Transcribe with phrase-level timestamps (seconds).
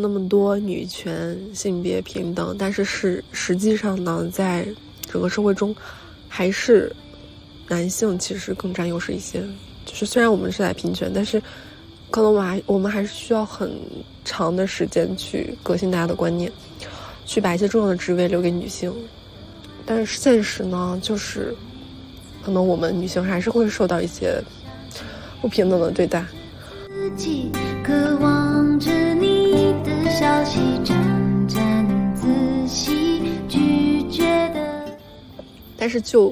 [0.00, 4.66] 那么多女权、性别平等，但是是实际上呢，在
[5.02, 5.74] 整个社会中，
[6.28, 6.94] 还是
[7.68, 9.42] 男性其实更占优势一些。
[9.84, 11.42] 就是虽然我们是在平权，但是
[12.10, 13.70] 可能我还我们还是需要很
[14.24, 16.50] 长的时间去革新大家的观念，
[17.24, 18.92] 去把一些重要的职位留给女性。
[19.86, 21.54] 但是现实呢，就是
[22.44, 24.40] 可能我们女性还是会受到一些
[25.40, 26.24] 不平等的对待。
[26.88, 27.50] 自己
[27.82, 28.29] 渴望
[30.20, 32.28] 消息，沾沾自
[32.68, 34.84] 喜，拒绝的。
[35.78, 36.30] 但是就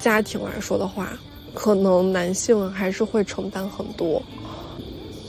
[0.00, 1.16] 家庭来说的话，
[1.54, 4.20] 可能男性还是会承担很多。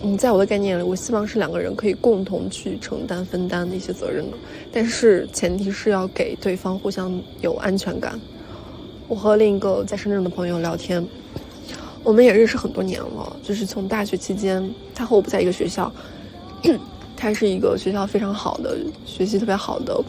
[0.02, 4.38] 嗯，在我的概念里，我希望是两个人可以共同去承担、分担的一些责任的。
[4.72, 8.20] 但是前提是要给对方互相有安全感。
[9.08, 11.06] 我和另一个在深圳的朋友聊天。
[12.04, 15.94] 我们也认识很多年了，就是从大学期间，他和我不在一个学校，
[17.24, 20.04] 他是一个学校非常好的、学习特别好的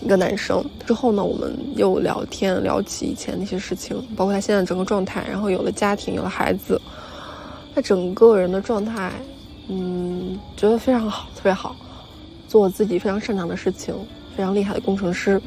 [0.00, 0.64] 一个男生。
[0.86, 6.80] 之后呢，我们又聊天，聊起以前那些事情，包括他现在整个状态，然后有了家庭，有了孩子，
[7.74, 9.12] 他整个人的状态，
[9.68, 11.76] 嗯，觉得非常好，特别好，
[12.48, 13.94] 做自己非常擅长的事情，
[14.34, 15.38] 非常厉害的工程师，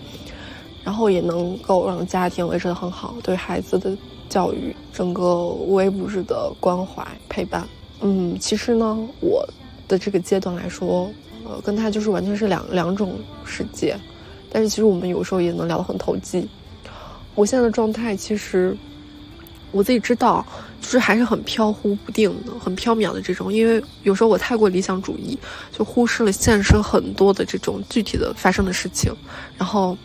[0.83, 3.97] 然后也能够让家庭维持得很好，对孩子的。
[4.27, 7.65] 教育整个无微不至的关怀陪伴，
[8.01, 9.47] 嗯，其实呢，我
[9.87, 11.11] 的这个阶段来说，
[11.45, 13.97] 呃，跟他就是完全是两两种世界，
[14.51, 16.47] 但是其实我们有时候也能聊得很投机。
[17.33, 18.75] 我现在的状态其实
[19.71, 20.45] 我自己知道，
[20.81, 25.37] 就是还是很飘忽不定的，很缥缈的这种，因为有时候我太过理想主义，
[25.71, 29.13] 就忽视了现实很多的这种具体的发生的事情，
[29.57, 29.97] 然后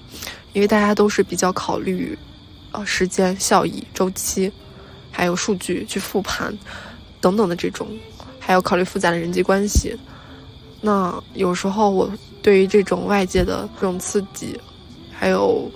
[0.52, 2.18] 因为大家都是比较考虑。
[2.72, 4.48] 呃，时间效益周期，
[5.10, 6.56] 还有数据去复盘，
[7.20, 7.84] 等等的这种，
[8.50, 9.96] 还要考虑复杂的人际关系。
[10.80, 12.10] 那有时候我
[12.42, 14.58] 对于这种外界的这种刺激，
[15.12, 15.70] 还有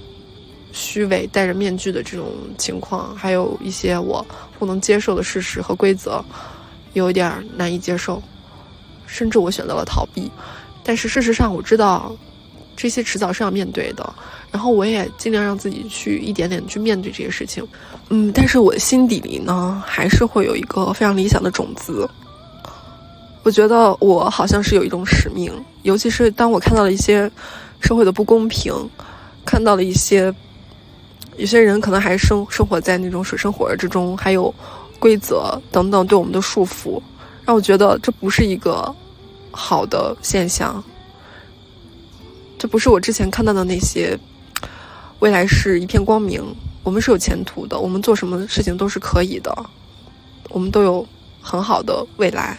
[0.73, 4.27] 虚伪戴着面具的这种情况，还有一些我
[4.59, 6.21] 不能接受的事实和规则，
[6.95, 8.21] 有点难以接受，
[9.06, 10.29] 甚至我选择了逃避。
[10.83, 12.12] 但是事实上，我知道
[12.75, 14.12] 这些迟早是要面对的。
[14.51, 17.65] 然后我也尽量让自己去一点点去面对这些事情，
[18.09, 22.11] 嗯，但是我心底里呢，还是会有一个非常理想的种子。
[23.44, 27.31] 我觉得我好像是有一种使命，尤其是当我看到了一些
[27.78, 28.75] 社会的不公平，
[29.44, 30.34] 看到了一些
[31.37, 34.53] 有些人可能还生生活在那种水深火热之中，还有
[34.99, 37.00] 规则等等对我们的束缚，
[37.44, 38.93] 让我觉得这不是一个
[39.50, 40.82] 好的现象，
[42.59, 44.19] 这不是我之前看到的那些。
[45.21, 46.43] 未来是一片光明，
[46.82, 49.55] 我们是有前途的，我们做什么事情都是可以的，
[50.50, 51.06] 我们都有
[51.41, 52.59] 很好的未来。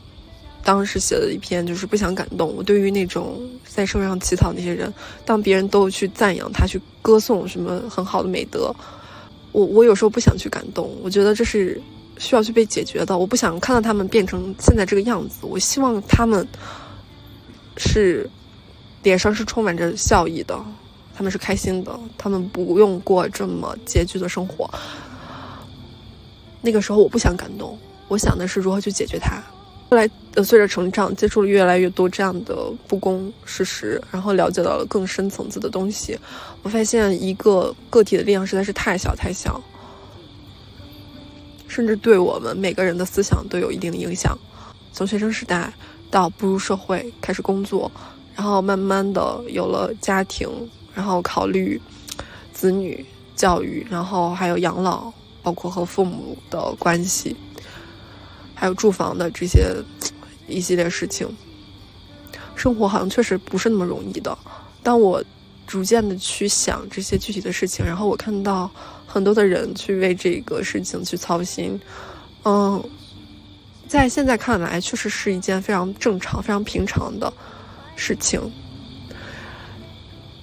[0.63, 2.55] 当时写的一篇，就是不想感动。
[2.55, 4.93] 我对于那种在社会上乞讨那些人，
[5.25, 8.73] 当别人都去赞扬他，去歌颂什么很好的美德，
[9.51, 10.95] 我我有时候不想去感动。
[11.01, 11.81] 我觉得这是
[12.17, 13.17] 需要去被解决的。
[13.17, 15.39] 我不想看到他们变成现在这个样子。
[15.41, 16.47] 我希望他们
[17.77, 18.29] 是
[19.03, 20.57] 脸上是充满着笑意的。
[21.13, 24.67] 他们是开心的，他们不用过这么拮据的生活。
[26.61, 29.41] 那个时候我不想感动，我想的是如何去解决它。
[29.91, 36.17] 后来呃，随着成长，接触了越来越多这样的不公事实，然后了解到了更深层次的东西，
[36.63, 39.61] 我发现一个个体的力量实在是太小太小，
[41.67, 44.37] 甚至对我们每个人的思想都有一定的影响。
[44.93, 45.73] 从学生时代
[46.09, 47.91] 到步入社会开始工作，
[48.33, 50.49] 然后慢慢的有了家庭。
[50.93, 51.81] 然后考虑
[52.53, 55.11] 子女教育，然后还有养老，
[55.41, 57.33] 包括和父母的关系，
[58.61, 59.75] 还有住房的这些
[60.47, 61.27] 一系列事情。
[62.55, 64.37] 生活好像确实不是那么容易的。
[64.83, 65.23] 当我
[65.65, 68.69] 逐渐的去想这些具体的事情，然后我看到
[69.07, 71.81] 很多的人去为这个事情去操心，
[72.43, 72.87] 嗯，
[73.87, 77.33] 在现在看来，确实是一件非常正常、非常平常的
[77.95, 78.39] 事情。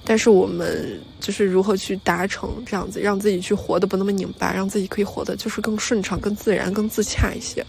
[0.03, 7.65] 但是我们就是如何去达成这样子，让自己去活得不那么拧巴，让自己可以活得就是更顺畅、更自然、更自洽一些。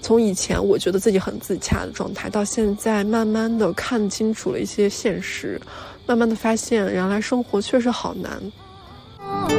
[0.00, 5.60] 从以前我觉得自己很自洽的状态，到现在慢慢的看清楚了一些现实，
[6.06, 9.57] 慢慢的发现原来生活确实好难。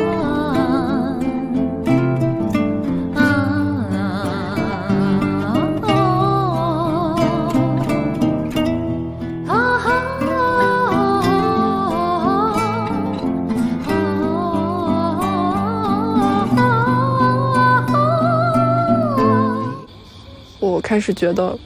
[21.00, 21.58] 是觉得，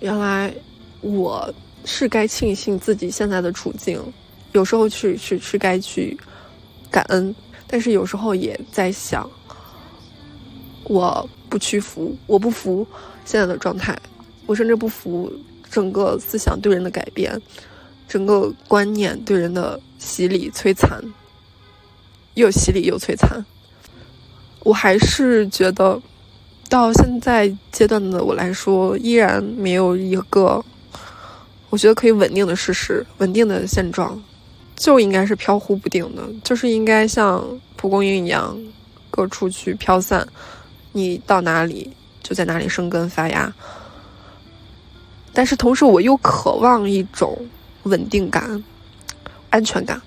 [0.00, 0.52] 原来
[1.00, 1.52] 我
[1.84, 4.00] 是该庆幸自己现在的处境，
[4.52, 6.18] 有时候去去是该去
[6.90, 7.34] 感恩，
[7.66, 9.28] 但是有时候也在想，
[10.84, 12.86] 我不屈服，我不服
[13.24, 13.98] 现在的状态，
[14.46, 15.32] 我甚至不服
[15.70, 17.40] 整个思想对人的改变，
[18.08, 21.02] 整个观念对人的洗礼摧残，
[22.34, 23.44] 又洗礼又摧残，
[24.60, 26.00] 我还是觉得。
[26.72, 30.64] 到现在阶段的我来说，依然没有一个
[31.68, 34.18] 我觉得可以稳定的事实、稳定的现状，
[34.74, 37.46] 就应该是飘忽不定的，就是应该像
[37.76, 38.58] 蒲公英一样
[39.10, 40.26] 各处去飘散，
[40.92, 41.92] 你到哪里
[42.22, 43.52] 就在哪里生根发芽。
[45.34, 47.36] 但是同时，我又渴望一种
[47.82, 48.64] 稳定感、
[49.50, 50.00] 安全感。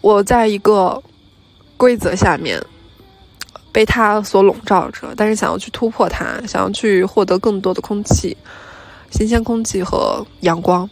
[0.00, 1.02] 我在一个
[1.76, 2.64] 规则下面。
[3.72, 8.36] 被它所笼罩着，但是想要去突破它，想要去获得更多的空气、
[9.10, 10.88] 新鲜空气和阳光，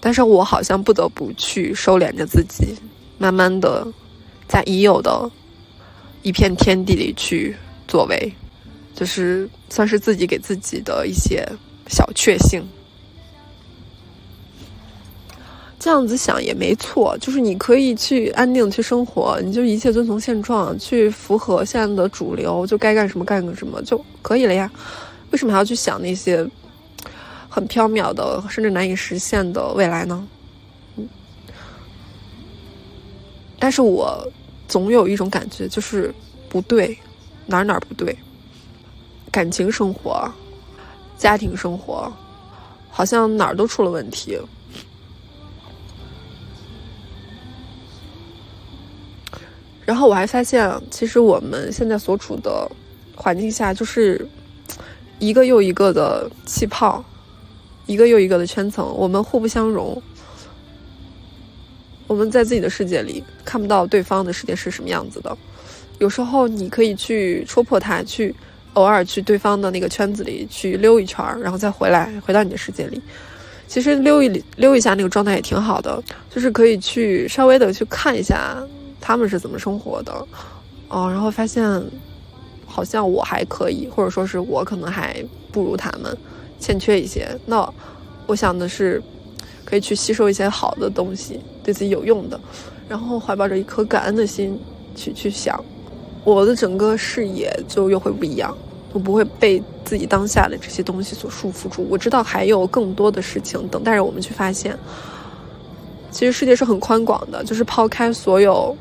[0.00, 2.74] 但是我好像不得不去收敛着自己，
[3.18, 3.86] 慢慢的
[4.48, 5.30] 在已有的
[6.22, 7.56] 一片天地里去
[7.86, 8.32] 作为，
[8.94, 11.48] 就是算是自己给自己的一些
[11.86, 12.62] 小确幸。
[15.80, 24.70] 这样子想也没错，就是你可以去安定去生活，你就一切遵从现状，去符合现在的主流，就该干什么干个什么就可以了呀。
[25.30, 26.46] 为什么还要去想那些
[27.48, 30.28] 很缥缈的，甚至难以实现的未来呢？
[30.96, 31.08] 嗯。
[33.58, 34.30] 但是我
[34.68, 36.14] 总有一种感觉，就是
[36.50, 36.94] 不对，
[37.46, 38.14] 哪哪不对。
[39.32, 40.30] 感情生活、
[41.16, 42.12] 家庭生活，
[42.90, 44.38] 好像哪儿都出了问题。
[49.90, 52.70] 然后我还发现，其实我们现在所处的
[53.16, 54.24] 环境下，就是
[55.18, 57.04] 一个又一个的气泡，
[57.86, 60.00] 一个又一个的圈层，我们互不相容。
[62.06, 65.36] 我们在自己的世界里看不到对方的世界是什么样子的。
[65.98, 68.32] 有时候你可以去戳破它，去
[68.74, 73.02] 偶尔去对方的那个圈子里去溜一圈，然后再回来回到你的世界里。
[73.66, 76.00] 其实溜一溜一下那个状态也挺好的，
[76.32, 78.56] 就是可以去稍微的去看一下。
[79.00, 80.12] 他们是怎么生活的？
[80.88, 81.64] 哦，然后发现
[82.66, 86.16] 好像我还可以，或者说是我可能还不如他们，
[86.58, 87.28] 欠缺一些。
[87.46, 87.68] 那
[88.26, 89.02] 我想的是，
[89.64, 92.38] 可以去吸收一些好的东西，对自己有用的，
[92.88, 94.58] 然后怀抱着一颗感恩的心
[94.94, 95.62] 去去想，
[96.24, 98.56] 我的整个视野就又会不一样。
[98.92, 101.86] 我不会被自己当下的这些东西所束缚住。
[101.88, 104.76] 我知道还有更多的事情等待着我们去发现。
[106.10, 108.76] 其实世界是很宽广的，就是抛开所有。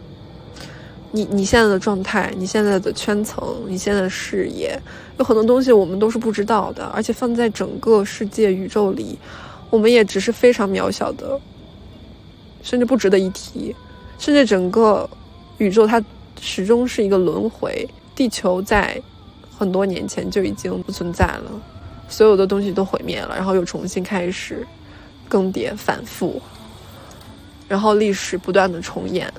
[1.11, 4.79] 你你现在的状态，你现在的圈层，你现在的视野，
[5.17, 9.17] 有很多东西我们都是不知道的，而且放在整个世界宇宙里，
[9.69, 11.39] 我们也只是非常渺小的，
[12.61, 13.75] 甚至不值得一提。
[14.19, 15.09] 甚至整个
[15.57, 16.03] 宇宙它
[16.39, 19.01] 始终是一个轮回，地球在
[19.57, 21.51] 很多年前就已经不存在了，
[22.07, 24.67] 所有的东西都毁灭了，然后又重新开始
[25.27, 26.41] 更迭反复，
[27.67, 29.33] 然后历史不断的重演。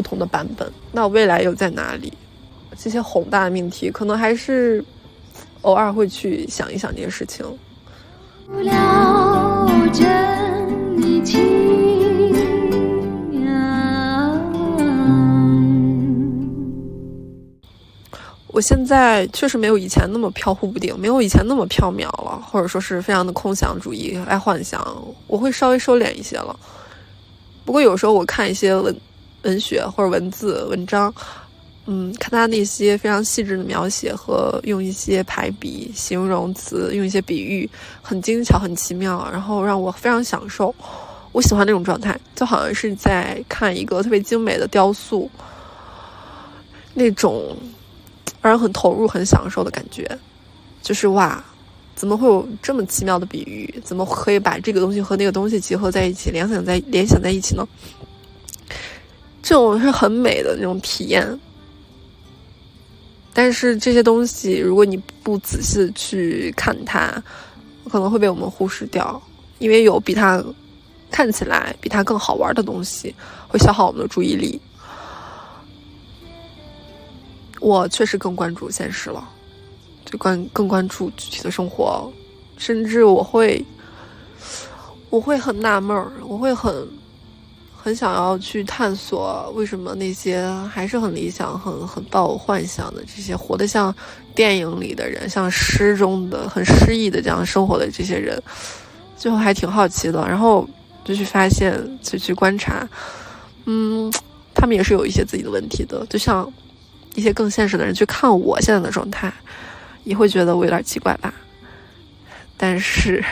[0.00, 2.10] 不同的版本，那未来又在哪里？
[2.78, 4.82] 这些宏大的命题，可能还是
[5.60, 7.44] 偶尔会去想一想这些事情。
[18.46, 24.82] 我现在确实没有以前那么飘忽不定，没有以前那么缥缈了，或者说是非常的空想主义、爱幻想。
[25.26, 26.58] 我会稍微收敛一些了。
[27.66, 28.96] 不过有时候我看一些文。
[29.42, 31.12] 文学或者文字文章，
[31.86, 37.68] 嗯，看他那些非常细致的描写和用一些排比、形容词，用一些比喻，
[38.02, 40.74] 很精巧、很奇妙，然后让我非常享受。
[41.32, 45.30] 我喜欢那种状态，就好像是在看一个特别精美的雕塑，
[46.92, 47.56] 那种
[48.42, 50.18] 让人很投入、很享受的感觉。
[50.82, 51.42] 就是哇，
[51.94, 53.72] 怎么会有这么奇妙的比喻？
[53.84, 57.64] 怎么可以把这个东西和那个东西结合在一起、联想在联想在一起呢？
[59.42, 61.40] 这种是很美的那种体验，
[63.32, 67.10] 但是这些东西，如果你不仔细去看它，
[67.90, 69.20] 可能会被我们忽视掉，
[69.58, 70.44] 因为有比它
[71.10, 73.14] 看起来比它更好玩的东西，
[73.48, 74.60] 会消耗我们的注意力。
[77.60, 79.26] 我确实更关注现实了，
[80.04, 82.12] 就关更关注具体的生活，
[82.58, 83.64] 甚至我会，
[85.08, 86.86] 我会很纳闷儿，我会很。
[87.82, 93.94] 很想要去探索，为什么那些还是很理想、很很抱幻想的这些活得像
[94.34, 98.38] 电影里的人，像诗中的很诗意的这样生活的这些人，
[99.16, 100.28] 最后还挺好奇的。
[100.28, 100.68] 然后
[101.04, 101.72] 就去发现，
[102.02, 102.86] 就去观察，
[103.64, 104.12] 嗯，
[104.54, 106.04] 他们也是有一些自己的问题的。
[106.10, 106.52] 就像
[107.14, 109.32] 一些更现实的人去看我现在的状态，
[110.04, 111.32] 也会觉得我有点奇怪吧。
[112.58, 113.24] 但是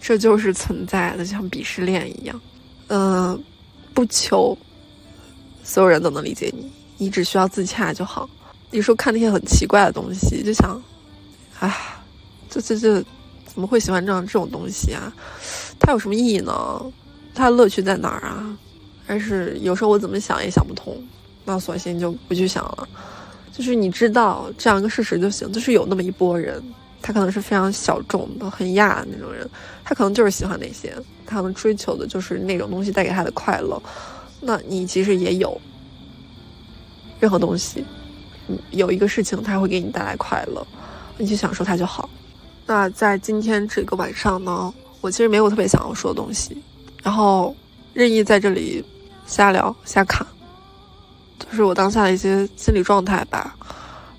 [0.00, 2.40] 这就是存在的，像鄙视链一样。
[2.88, 3.42] 嗯，
[3.94, 4.56] 不求
[5.62, 8.28] 所有人都能理解你，你只需要自洽就好。
[8.70, 10.82] 有时候看那些很奇怪的东西，就想，
[11.60, 11.74] 哎，
[12.50, 13.02] 这这这
[13.46, 15.12] 怎么会喜欢这样这种东西啊？
[15.78, 16.52] 它有什么意义呢？
[17.34, 18.56] 它的乐趣在哪儿啊？
[19.06, 21.02] 但是有时候我怎么想也想不通，
[21.44, 22.88] 那索性就不去想了。
[23.52, 26.62] 就是你知道这样一个事实就行，就是有那么一波人。
[27.00, 29.48] 他可能是非常小众的、很亚的那种人，
[29.84, 33.80] 他可能就是喜欢那些，他可能追求的就是那种东西带给他的快乐。
[34.40, 35.60] 那你其实也有，
[37.18, 37.84] 任何东西，
[38.70, 40.66] 有一个事情它会给你带来快乐，
[41.16, 42.08] 你去享受它就好。
[42.66, 46.56] 那在今天这个晚上呢，我其实没有特别想要说的东西，
[47.02, 47.54] 然后
[47.94, 48.84] 任意在这里
[49.26, 50.26] 瞎聊瞎侃，
[51.38, 53.56] 就是我当下的一些心理状态吧，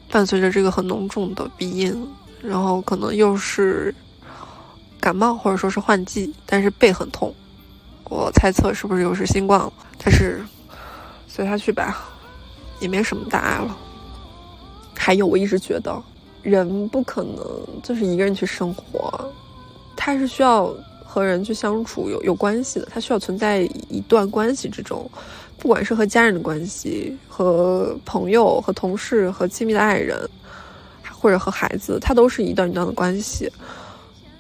[0.09, 2.07] 伴随着这个很浓重的鼻音。
[2.41, 3.93] 然后可能又是
[5.00, 7.34] 感冒，或者说是换季，但是背很痛，
[8.05, 9.72] 我猜测是不是又是新冠了？
[9.98, 10.41] 但是
[11.27, 12.10] 随他去吧，
[12.79, 13.77] 也没什么大碍了。
[14.98, 16.01] 还有，我一直觉得
[16.41, 17.46] 人不可能
[17.84, 19.31] 就是一个人去生活，
[19.96, 20.74] 他是需要
[21.05, 25.10] 和人去相处，有有关系的，他需要存在一段关系之中，
[25.58, 30.29] 不管是和家人的关系、和朋友、和同事、和亲密的爱人。
[31.19, 33.51] 或者和孩子，他都是一段一段的关系，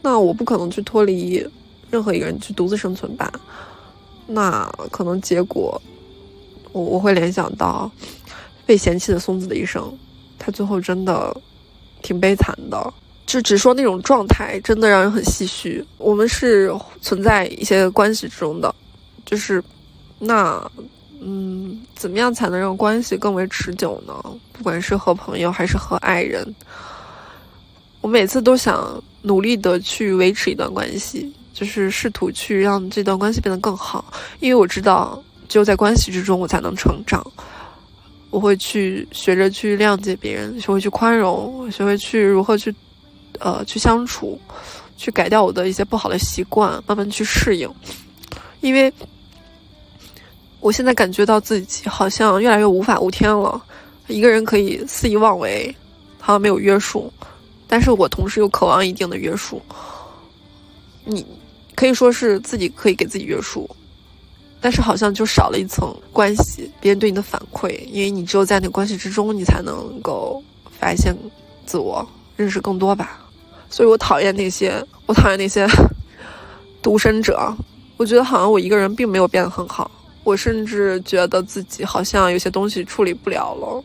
[0.01, 1.45] 那我不可能去脱离
[1.91, 3.29] 任何一个人去独自生存吧？
[4.25, 5.81] 那可能结果，
[6.71, 7.91] 我我会联想到
[8.65, 9.91] 被嫌弃的松子的一生，
[10.37, 11.35] 他最后真的
[12.01, 12.93] 挺悲惨的。
[13.25, 15.85] 就只说那种状态，真的让人很唏嘘。
[15.97, 18.73] 我们是存在一些关系之中的，
[19.25, 19.61] 就是
[20.17, 20.71] 那。
[21.21, 24.13] 嗯，怎么样才能让关系更为持久呢？
[24.53, 26.55] 不管是和朋友还是和爱人，
[27.99, 34.13] 我每次都想努力的去维持一段关系，就是试图去让这段关系变得更好。
[34.39, 37.21] 因为我知道，只有在关系之中，我才能成长。
[38.29, 42.73] 我会去学着去谅解别人，学会去宽容，学会去如何去，
[43.39, 44.39] 呃，去相处，
[44.95, 47.69] 去改掉我的一些不好的习惯，慢慢去适应，
[48.61, 48.93] 因为。
[50.59, 53.61] 我现在感觉到自己好像越来越无法无天了，
[54.07, 55.73] 一个人可以肆意妄为，
[56.19, 57.11] 好像没有约束，
[57.67, 59.61] 但是我同时又渴望一定的约束。
[61.05, 61.25] 你
[61.75, 63.69] 可以说是自己可以给自己约束，
[64.59, 70.43] 但是好像就少了一层关系，别人对你的反馈，因为你只有在那关系之中，你才能够
[70.77, 71.15] 发现
[71.65, 73.25] 自我，认识更多吧。
[73.69, 75.65] 所以我讨厌那些，我讨厌那些
[76.81, 77.55] 独身者。
[77.97, 79.89] 我觉得好像我一个人并没有变得很好。
[80.29, 83.83] 我甚至觉得自己好像有些东西处理不了了。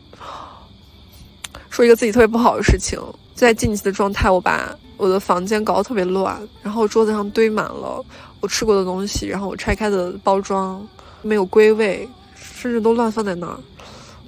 [1.71, 2.99] 说一个自己特别不好的事情，
[3.33, 8.05] 在近期的状态，我把我的房间搞得特别乱，然后桌子上堆满了
[8.41, 10.87] 我吃过的东西，然后我拆开的包装
[11.23, 13.57] 没有归位，甚至都乱放在那儿。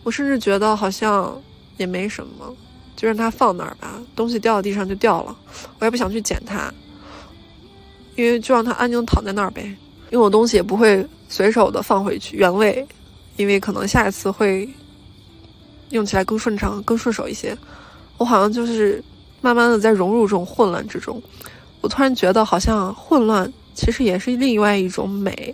[0.04, 1.40] 我甚至觉得好像
[1.78, 2.52] 也没什么，
[2.96, 5.38] 就让它放那儿吧，东西掉到地上就掉了，
[5.78, 6.74] 我也不想去捡它，
[8.16, 9.78] 因为就让它安静躺在那儿呗。
[10.12, 12.86] 用的东西也不会随手的放回去原位，
[13.36, 14.68] 因为可能下一次会
[15.90, 17.58] 用起来更顺畅、更顺手一些。
[18.18, 19.04] 我好像就是
[19.42, 21.22] 慢慢的在融入这种混乱之中。
[21.82, 25.54] 我突然觉得，好像混乱其实也是另外一种美。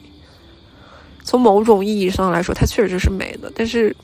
[1.24, 3.51] 从某种意义上来说，它确实是美的。
[3.55, 3.95] 但是，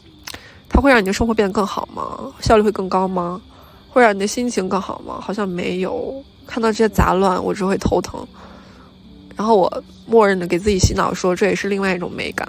[0.67, 2.31] 它会让你的生活变得更好吗？
[2.41, 3.41] 效率会更高吗？
[3.89, 5.19] 会让你的心情更好吗？
[5.21, 6.23] 好像没有。
[6.45, 8.25] 看到这些杂乱，我只会头疼。
[9.39, 12.45] 然后我默认的给自己洗脑说这也是另外一种美感，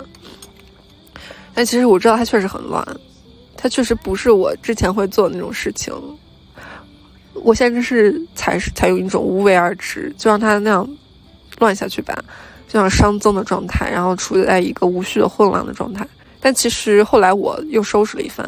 [1.55, 2.85] 但其实我知道它确实很乱，
[3.57, 5.95] 它确实不是我之前会做的那种事情。
[7.33, 10.97] 我现在是采采用一种无为而治，就让它那样
[11.61, 12.13] 乱下去吧，
[12.67, 16.05] 就像熵增的状态，然后处在一个无序的混乱的状态。
[16.41, 18.45] 但其实后来我又收拾了一番，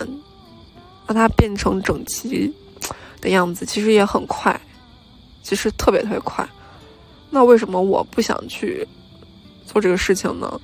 [1.06, 2.52] 让它变成整齐
[3.20, 4.60] 的样子，其实也很快，
[5.44, 6.44] 其实特别特别快。
[7.34, 8.86] 那为什么我不想去
[9.64, 10.60] 做这个事情呢？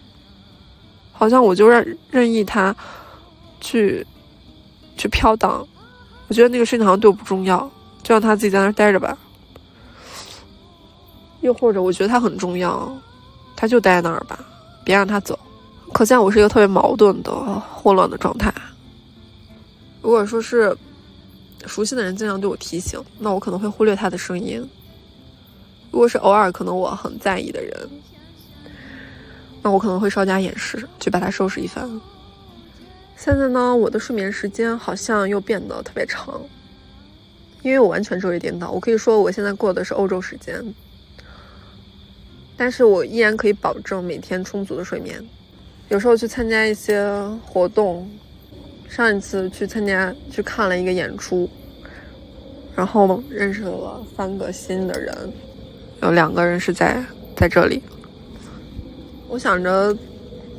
[1.13, 2.77] 好像我就让任意他
[3.59, 4.07] 去
[4.99, 5.67] 去飘荡，
[6.29, 7.59] 我觉得那个事情好像对我不重要，
[8.03, 9.17] 就让他自己在那儿待着吧。
[11.41, 12.95] 又或者我觉得他很重要，
[13.57, 14.39] 他就待那儿吧，
[14.85, 15.39] 别让他走。
[15.95, 18.53] 可见我是一个特别矛盾的、混乱的状态。
[20.03, 20.77] 如果说是
[21.67, 24.69] 熟悉的人经常对我提醒，那我可能会忽略他的声音。
[25.91, 27.89] 如果是偶尔可能我很在意的人，
[29.63, 32.01] 那我可能会稍加掩饰，去把它收拾一番。
[33.17, 36.41] 现在呢，我的睡眠时间好像又变得特别长，
[37.63, 38.71] 因为我完全昼夜颠倒。
[38.71, 40.63] 我可以说我现在过的是欧洲时间，
[42.57, 45.21] 但是我依然可以保证每天充足的睡眠。
[45.89, 47.11] 有时候去参加一些
[47.45, 48.09] 活动，
[48.89, 51.51] 上一次去参加去看了一个演出，
[52.77, 55.33] 然后认识了三个新的人。
[56.03, 57.05] 有两个人是在
[57.37, 57.83] 在这里，
[59.29, 59.93] 我想着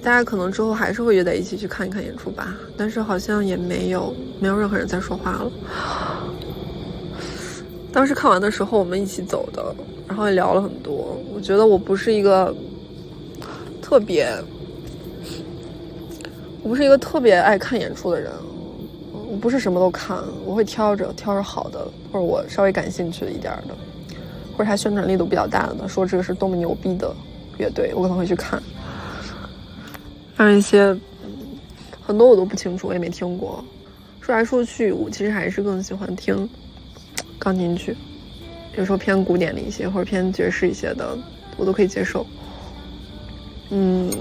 [0.02, 5.52] 大家可能之后还是会约在一起去看一看演出吧，但是好像也没有没有任何人在说话了。
[7.92, 9.74] 当时看完的时候，我们一起走的，
[10.08, 11.18] 然后也聊了很多。
[11.34, 12.54] 我觉得我不是一个
[13.82, 14.32] 特别，
[16.62, 18.32] 我不是一个特别爱看演出的人，
[19.12, 21.80] 我不是什么都看，我会挑着挑着好的，
[22.12, 23.76] 或者我稍微感兴趣一点的。
[24.60, 27.16] 或者他宣传力度比较大的，说这个是多么牛逼的
[27.58, 28.62] 乐队，我可能会去看。
[30.36, 30.94] 还有一些
[32.02, 33.64] 很多我都不清楚，我也没听过。
[34.20, 36.50] 说来说去，我其实还是更喜欢听
[37.40, 37.96] 钢琴曲，
[38.76, 41.18] 有时候偏古典的一些，或者偏爵士一些的，
[41.56, 42.28] 我都可以接受。
[43.70, 44.12] 嗯，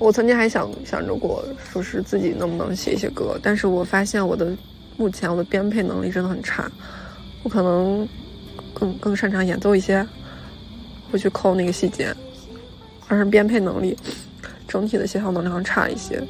[0.00, 4.50] 我曾经还想想着过，说是自己能不能写一些歌，但是我发现我的
[4.96, 6.68] 目前我的编配能力真的很差，
[7.44, 8.08] 我可能。
[8.74, 10.06] 更更擅长演奏一些，
[11.10, 12.14] 会去抠那个细节，
[13.08, 13.96] 而是编配能力，
[14.66, 16.22] 整体的协调能力差一些。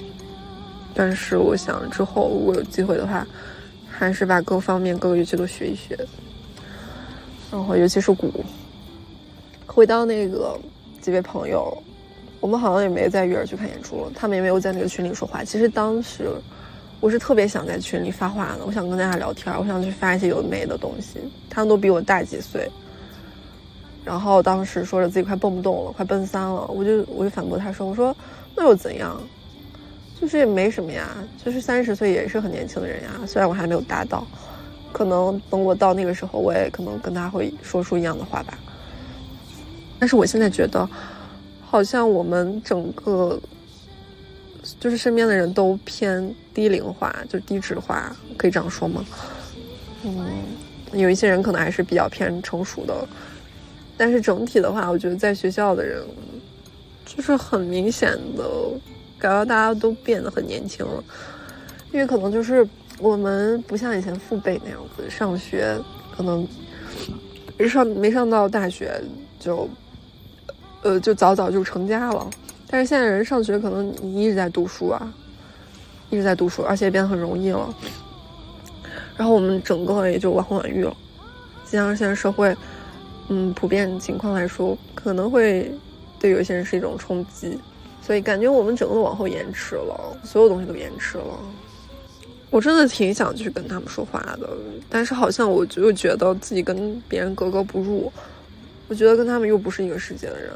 [0.94, 3.26] 但是我想之后如果有机会的话，
[3.88, 5.98] 还是把各方面各个乐器都学一学，
[7.50, 8.44] 然后尤其是鼓。
[9.66, 10.59] 回到那个
[11.00, 11.76] 几位朋友，
[12.40, 15.44] 我们好像也没在约着去看演出了，他们也没有在那个群里说话。
[15.44, 16.31] 其实当时。
[17.01, 21.19] 我是特别想在群里发话的，我想跟大家聊天，我想去发一些有的没的东西。
[21.49, 22.71] 他们都比我大几岁，
[24.05, 28.15] 然后当时说着自己快蹦不动了，快奔三了，我就我就反驳他说：“我说
[28.55, 29.19] 那又怎样？
[30.21, 31.09] 就是也没什么呀，
[31.43, 33.21] 就是三十岁也是很年轻的人呀。
[33.27, 34.27] 虽然我还没有达到，
[34.93, 38.59] 可能等我到那个时候，我也可能跟他会说出一样的话吧。
[39.99, 40.87] 但是我现在觉得，
[41.63, 43.41] 好像我们整个。”
[44.79, 49.05] 就是身边的人都偏低龄化，就低质化，可以这样说吗？
[50.05, 50.15] 嗯，
[50.93, 53.09] 有一些人可能还是比较偏成熟的，
[53.97, 56.03] 但是整体的话，我觉得在学校的人，
[57.05, 58.45] 就是很明显的
[59.19, 61.05] 感到大家都变得很年轻了，
[61.93, 62.67] 因为可能就是
[62.99, 65.77] 我们不像以前父辈那样子上学，
[66.17, 66.47] 可能
[67.69, 68.99] 上没上到大学
[69.39, 69.69] 就，
[70.83, 72.31] 呃，就早早就成家了。
[72.73, 75.13] 但是现在人上学可能你一直在读书啊，
[76.09, 77.75] 一直在读书，而且变得很容易了。
[79.17, 80.97] 然后我们整个也就晚婚晚育了，
[81.67, 82.57] 加上现在社会，
[83.29, 85.71] 嗯，普遍情况来说，可能会
[86.21, 87.59] 对有些人是一种冲击，
[88.01, 91.25] 所以感觉我们整个往后延迟了，所有东西都延迟了。
[92.51, 94.49] 我真的挺想去跟他们说话的，
[94.89, 98.13] 但是好像我就觉得自己跟别人格格不入，
[98.89, 100.53] 我觉得跟他们又不是一个世界的人。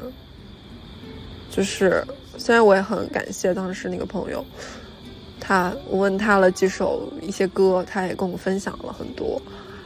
[1.55, 2.03] 就是，
[2.37, 4.43] 虽然我也很感谢当时那个朋友，
[5.39, 9.41] 他我问他了几首一些歌，他也跟我分享了很多。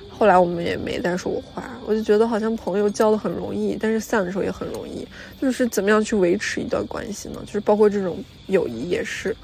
[0.09, 5.07] 后来我们也没再说过话，我就觉得好像朋友交的很容易，但是散的时候也很容易。
[5.39, 7.39] 就是怎么样去维持一段关系呢？
[7.45, 9.35] 就是包括这种友谊也是，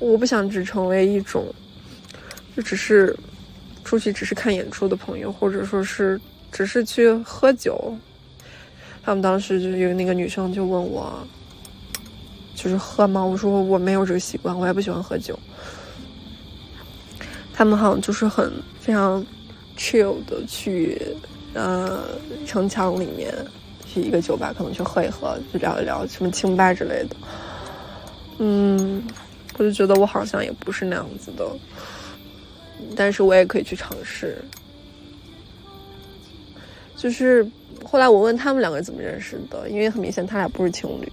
[0.00, 1.46] 我不想只成为一种，
[2.56, 3.16] 就只是
[3.84, 6.20] 出去只是看演出的朋友，或者说是
[6.50, 7.96] 只是去喝酒。
[9.04, 11.24] 他们当时就有那个女生就问我。
[12.54, 13.24] 就是喝吗？
[13.24, 15.38] 我说我没有这个习惯，我也不喜欢喝酒。
[17.52, 19.24] 他们好像就是很非常
[19.76, 21.00] chill 的去，
[21.54, 22.02] 呃，
[22.46, 23.32] 城墙里面
[23.86, 27.16] 去一个酒吧，可能去喝一喝，就聊一聊什么清吧之类的。
[28.38, 29.02] 嗯，
[29.58, 31.46] 我就觉得我好像也不是那样子的，
[32.96, 34.42] 但是我也可以去尝试。
[36.96, 37.46] 就是
[37.84, 41.12] 后来我问他们两个怎么认识的，因为很明显他俩不是情侣。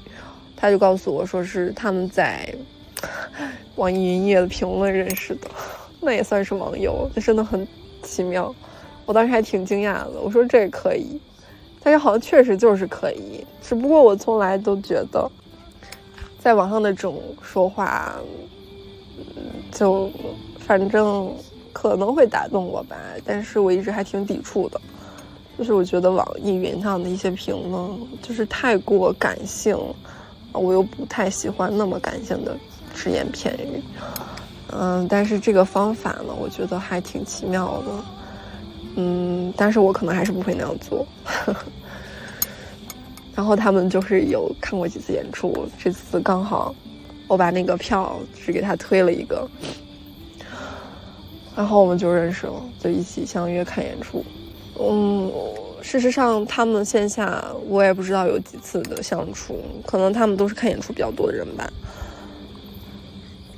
[0.61, 2.53] 他就告诉我说是他们在
[3.75, 5.47] 网易云音乐的评论认识的，
[6.01, 7.65] 那也算是网友，那真的很
[8.03, 8.53] 奇妙。
[9.05, 11.17] 我当时还挺惊讶的，我说这可以，
[11.81, 15.31] 但是好像确实就是可以，只不过我从来都觉得，
[16.37, 18.13] 在网上的这种说话，
[19.71, 20.11] 就
[20.59, 21.33] 反正
[21.71, 24.81] 可能会打动我吧，但是我一直还挺抵触的，
[25.57, 29.75] 就是我觉得网易云上的一些评论就是太过感性，
[30.53, 32.57] 我又不太喜欢那么感性的
[32.93, 33.81] 只言片语。
[34.71, 37.91] 嗯，但是这个方法呢，我觉得还挺奇妙的。
[38.95, 41.05] 嗯，但是我可能还是不会那样做。
[43.35, 46.75] 然后他们就是有看过几次演出，这次刚好
[47.27, 49.47] 我把那个票只给他推了一个，
[51.55, 54.25] 然后我们就认识了，就一起相约看演出。
[54.77, 55.31] 嗯，
[55.81, 61.71] 事实上他们线下我也不知道有几次的相处，可能他们都是看演出比较多的人吧。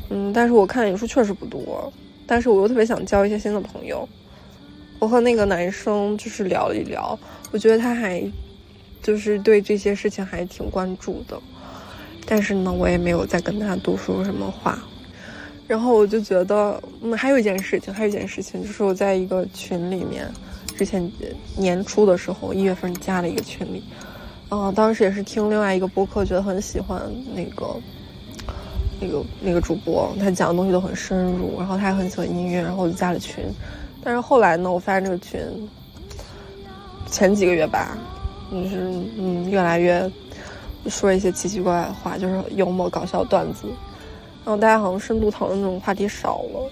[0.10, 1.92] 嗯，但是我看演出确实不多，
[2.28, 4.08] 但是我又特别想交一些新的朋友。
[5.00, 7.18] 我和那个男生就是聊了一聊，
[7.52, 8.24] 我觉得他还
[9.02, 11.42] 就是对这些事情还挺关注的，
[12.26, 14.78] 但是呢，我也没有再跟他多说什么话。
[15.68, 20.30] 然后我就觉得，嗯，还有一件事情，还有一件事情，就是我在一个群里面，
[20.82, 21.12] 之前
[21.56, 23.84] 年初的时候，一月份加了一个群里，
[24.50, 27.00] 啊，当时也是听另外一个播客，觉得很喜欢
[27.36, 27.76] 那个。
[29.00, 33.44] 那个那个主播，他讲的东西都很深入，然后他也很喜欢音乐，然后我就加了群。
[34.04, 35.40] 但是后来呢，我发现这个群
[37.08, 37.96] 前几个月吧，
[38.52, 40.12] 就是嗯，越来越
[40.88, 43.68] 说一些奇奇怪怪的话，就是幽默搞笑段子，
[44.46, 46.72] 然后大家好像深度讨论那种话题少了。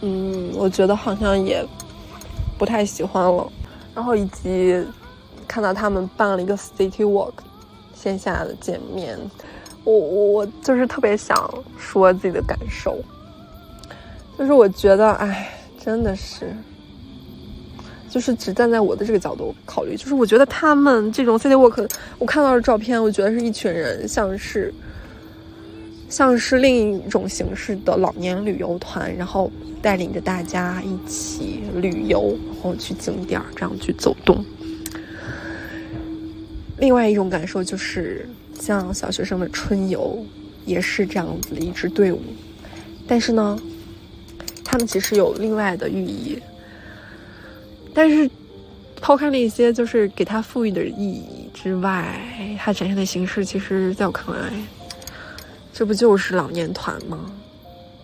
[0.00, 1.64] 嗯，我觉得好像也
[2.58, 3.50] 不太喜欢了。
[3.94, 4.84] 然后以及
[5.48, 7.32] 看到他们办了一个 City Walk
[7.94, 9.18] 线下的见面。
[9.84, 12.98] 我我我就是特别想说自己的感受，
[14.36, 16.52] 就是我觉得，哎，真的是，
[18.10, 24.74] 就是只站在我的这个角度考虑，就是我觉得他们这种 city walk，我看到的照片，我觉得是一群人，像是，
[26.08, 34.44] 像是另一种形式的老年旅游团，然后带领着大家一起旅游，然后去景点这样去走动。
[36.78, 38.28] 另外一种感受就是。
[38.58, 40.24] 像小学生的春游，
[40.64, 42.22] 也是这样子的一支队伍，
[43.06, 43.58] 但是呢，
[44.64, 46.38] 他们其实有另外的寓意。
[47.92, 48.28] 但是，
[48.98, 52.18] 抛开那些就是给他赋予的意义之外，
[52.58, 54.50] 它展现的形式，其实在我看来，
[55.76, 57.30] 这不就是老年团吗？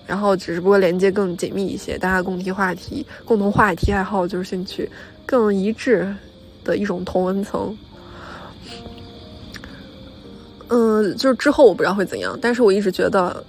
[0.06, 4.86] 然后只不过连接更紧密一些，大家共同话题、共同话题爱好就是兴趣
[5.24, 6.14] 更一致
[6.62, 7.74] 的一种同温层。
[10.68, 13.42] 嗯，就是之后我不知道会怎样，但是我一直觉得，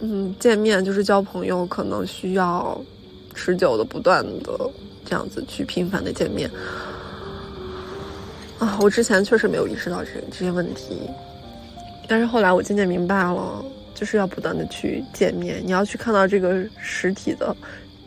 [0.00, 2.80] 嗯，见面就是交朋友，可能需要
[3.34, 4.58] 持久的、不断的
[5.04, 6.50] 这样子去频繁的见面。
[8.58, 10.96] 啊，我之前确实没有意识到这这些问题，
[12.06, 13.64] 但是后来我渐渐明白了，
[13.94, 17.56] 就是要不断的去见面，你要去看到这个实体的、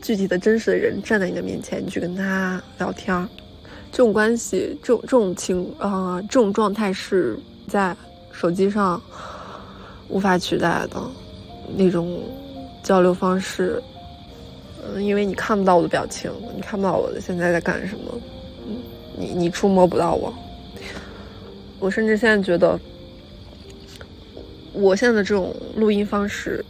[0.02, 3.28] 具体的真实的人站在你的面前，你去跟他聊天，
[3.92, 7.96] 这种关系，这种这种情啊，这种状态是在。
[8.40, 9.02] 手机上
[10.10, 11.02] 无法取代的
[11.76, 12.22] 那种
[12.84, 13.82] 交流方式，
[14.86, 18.14] 嗯，因为你看不到我的表情，你看不到我的现在在干什么，
[18.68, 18.76] 嗯，
[19.18, 20.32] 你你触摸不到我，
[21.80, 22.80] 我甚至现在觉得，
[24.78, 26.64] 我现在的这种录音方式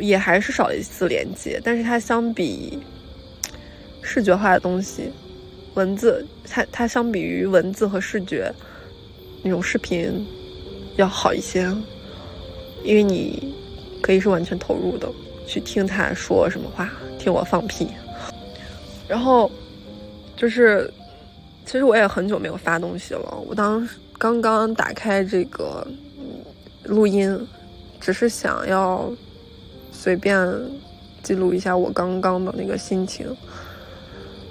[0.00, 2.78] 也还是少了一丝连接，但是它相比
[4.00, 5.10] 视觉化的东西，
[5.74, 8.52] 文字，它它相比于文字和视觉。
[9.44, 10.24] 那种视频
[10.94, 11.62] 要好一些，
[12.84, 13.52] 因为你
[14.00, 15.10] 可以是完全投入的
[15.48, 17.88] 去听他说什么话，听我放屁。
[19.08, 19.50] 然后
[20.36, 20.88] 就是，
[21.66, 23.44] 其实我也很久没有发东西了。
[23.44, 25.84] 我当时刚刚打开这个
[26.84, 27.46] 录音，
[28.00, 29.10] 只是想要
[29.92, 30.46] 随便
[31.22, 33.26] 记录一下我刚刚的那个心情。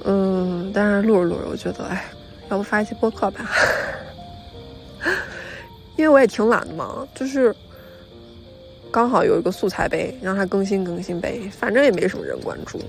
[0.03, 2.05] 嗯，但是录着录着，我觉得，哎，
[2.49, 3.51] 要不发一期播客吧。
[5.97, 7.55] 因为我也挺懒的嘛，就是
[8.89, 12.81] 刚好有一个素材呗，让它更新更新呗，反正也没什么人关注。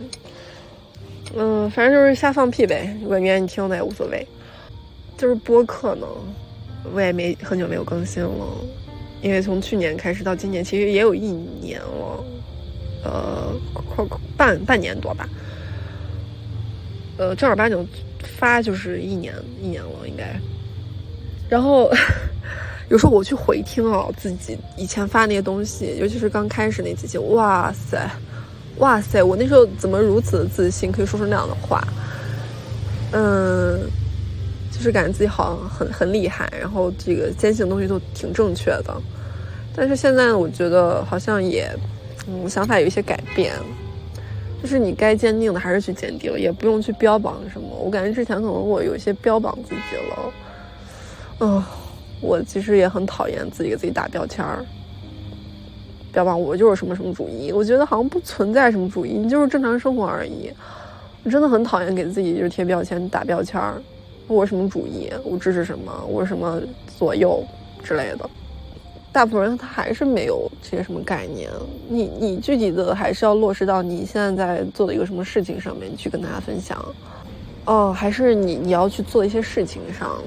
[1.36, 4.26] 嗯，反正就是瞎放屁呗，如果你听那也无所谓。
[5.18, 6.06] 就是播客呢，
[6.92, 8.46] 我也没很久没有更新了，
[9.22, 12.24] 因为从去年开始到今年，其实也有一年了，
[13.04, 14.04] 呃，快
[14.36, 15.28] 半半年多吧。
[17.16, 17.88] 呃，正儿八经
[18.38, 19.32] 发就是一年
[19.62, 20.38] 一年了，应该。
[21.48, 21.90] 然后。
[22.88, 28.06] 有时候我去回听啊，自己以前发那些东西，尤其是刚开始那几期，哇塞，
[28.76, 31.82] 哇塞，我那时候怎么如此的自信，可以说出那样的话？
[33.12, 33.80] 嗯，
[34.82, 38.92] 就是感觉自己好像很很厉害，然后这个坚信的东西都挺正确的。
[39.76, 41.72] 但是现在我觉得好像也，
[42.26, 43.54] 嗯，想法有一些改变，
[44.60, 47.68] 就是你该坚定的还是去坚定，也不用去标榜什么。
[47.68, 50.32] 我感觉之前可能我有一些标榜自己了，
[51.38, 51.62] 嗯。
[52.24, 54.64] 我其实也很讨厌自己给自己打标签儿，
[56.12, 57.50] 标榜我就是什么什么主义。
[57.50, 60.48] 我觉得好像不存在什么主义，你就是正常生活而已。
[61.24, 63.82] 我真的很讨厌给自己就是贴标签、打标签儿。
[64.26, 65.10] 我什么主义？
[65.24, 65.92] 我支持什么？
[66.08, 66.60] 我什么
[66.98, 67.44] 左右
[67.82, 68.28] 之类的。
[69.12, 71.50] 大部分人他还是没有这些什么概念。
[71.88, 76.82] 你你具体的还是要落实到你现在在做的一个什么事情上面去跟大家分享。
[77.64, 80.18] 哦，还是你你要去做一些事情上。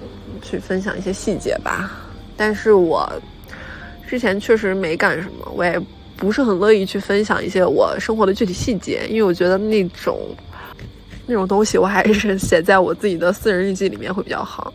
[0.42, 1.90] 去分享一些细节吧，
[2.38, 3.12] 但是我
[4.06, 5.82] 之前确实没干什么，我也
[6.16, 10.20] 不是很乐意去分享一些我生活的具体细节，因为我觉得那种
[11.26, 14.74] 那种东西我还是写在我自己的私人日记里面会比较好。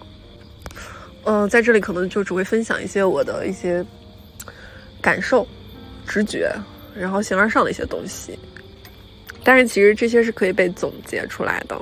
[1.24, 3.84] 嗯，在这里可能就只会分享一些我的一些
[5.00, 5.46] 感受、
[6.06, 6.50] 直觉，
[6.94, 8.38] 然后形而上的一些东西，
[9.44, 11.78] 但是其实这些是可以被总结出来的。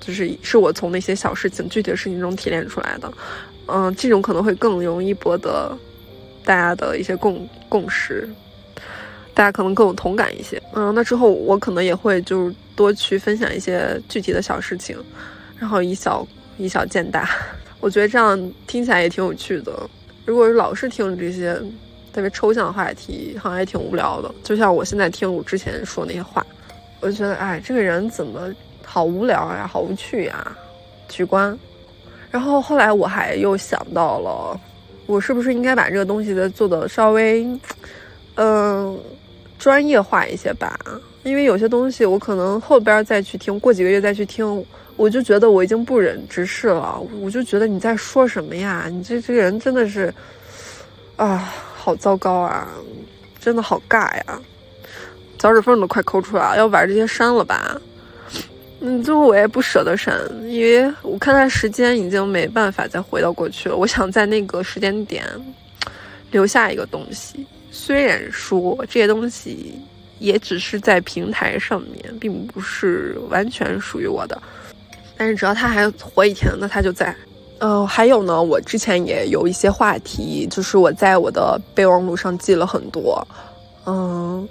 [0.00, 3.12] 就是是我从那些小事情、具体的事情中提炼出来的，
[3.66, 5.76] 嗯，这种可能会更容易博得
[6.42, 8.28] 大家的一些共共识，
[9.34, 10.60] 大家可能更有同感一些。
[10.72, 14.96] 嗯，那之后我可能也会就多去分享一些具体的小事情，
[15.58, 17.28] 然后以小以小见大。
[17.78, 19.70] 我觉得这样听起来也挺有趣的。
[20.24, 21.54] 如果是老是听这些
[22.10, 24.34] 特别抽象的话题，好像也挺无聊的。
[24.42, 26.46] 就像我现在听我之前说那些话，
[27.00, 28.50] 我就觉得，哎，这个人怎么？
[28.82, 30.56] 好无聊呀，好无趣呀，
[31.08, 31.56] 取关。
[32.30, 34.58] 然后后来我还又想到了，
[35.04, 37.46] 我是不是应该把这个东西再做的稍微，
[38.36, 38.98] 嗯，
[39.58, 40.78] 专业化一些吧？
[41.22, 44.64] 因为有些东西我可能后边再去听，过几个月再去听，
[44.96, 47.00] 我就觉得我已经不忍直视了。
[47.20, 48.86] 我就觉得你在说什么呀？
[48.90, 50.12] 你这这个人真的是，
[51.16, 52.68] 啊，好糟糕啊，
[53.38, 54.40] 真的好尬呀！
[55.38, 57.80] 脚趾缝都快抠出来了，要把这些删了吧？
[58.80, 63.76] 嗯，最后我也不舍得删，因为我看它时间已经没办法再回到过去了。
[63.76, 65.24] 我想在那个时间点
[66.30, 69.74] 留下一个东西，虽然说这些东西
[70.20, 74.40] 也只是在平台上面，并不是完全属于我的，
[75.16, 77.12] 但是只要他还活一天，那他就在。
[77.58, 83.26] 呃，还有呢，我之前也有一些话题，就是我在我的备忘录上记了很多，
[83.84, 84.48] 嗯，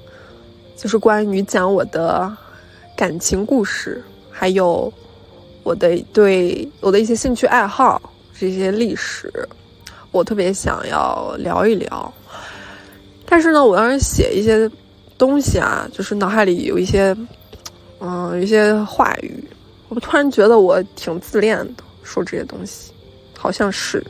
[0.75, 2.31] 就是关于讲我的
[2.95, 4.03] 感情故事。
[4.31, 4.93] 还有
[5.63, 7.99] 我的对我的一些兴趣爱好，
[8.39, 9.33] 这些历史，
[10.11, 12.13] 我特别想要聊一聊。
[13.25, 14.69] 但是呢，我当时写一些
[15.19, 17.15] 东西啊，就是脑海里有一些，
[17.99, 19.43] 嗯，一些话语，
[19.89, 22.91] 我突然觉得我挺自恋的，说这些东西，
[23.37, 24.03] 好像是。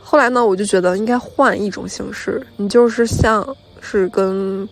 [0.00, 3.46] 后来呢，我就觉得应该换一种形式，你就是像
[3.82, 4.66] 是跟。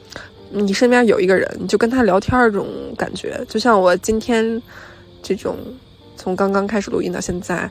[0.51, 4.62] 你身边有一个人，你就跟他聊天这种感觉，就像我今天
[5.23, 5.59] 这种
[6.17, 7.71] 从刚刚开始录音到现在，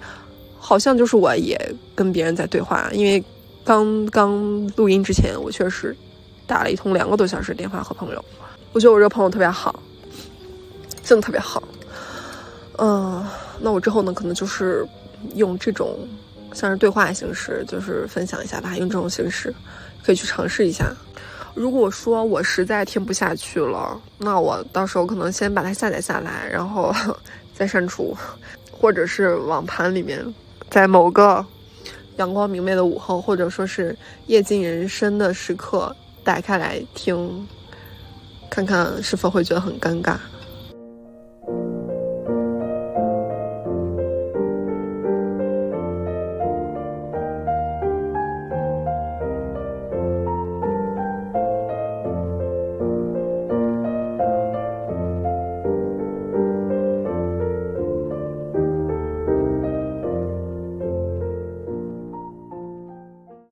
[0.60, 1.60] 好像就是我也
[1.96, 2.88] 跟别人在对话。
[2.94, 3.24] 因为
[3.64, 5.98] 刚刚录音之前，我确实
[6.48, 8.26] 打了一通两个多小时电话和朋友。
[8.74, 9.80] 我觉得我这个朋友特别好，
[11.04, 11.62] 真的特别好。
[12.78, 13.26] 嗯，
[13.60, 14.88] 那我之后呢，可能就是
[15.36, 16.08] 用这种
[16.54, 18.78] 像是对话形式，就是分享一下吧。
[18.78, 19.54] 用这种形式
[20.04, 20.92] 可以去尝试一下。
[21.56, 26.94] 如果说我实在听不下去了，那我到时候可能先把它下载下来，然后
[27.56, 28.16] 再删除，
[28.72, 30.24] 或者是网盘里面，
[30.70, 31.44] 在某个
[32.18, 35.96] 阳光明媚的午后，或者说是夜尽人生的时刻，
[36.28, 37.48] 打开来听，
[38.50, 40.18] 看看是否会觉得很尴尬。